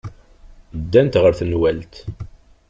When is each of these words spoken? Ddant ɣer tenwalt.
Ddant 0.79 1.19
ɣer 1.21 1.33
tenwalt. 1.39 1.95